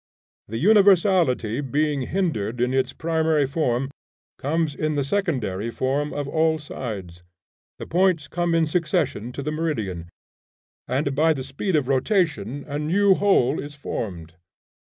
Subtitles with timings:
[0.47, 3.91] The universality being hindered in its primary form,
[4.39, 7.21] comes in the secondary form of all sides;
[7.77, 10.09] the points come in succession to the meridian,
[10.87, 14.33] and by the speed of rotation a new whole is formed.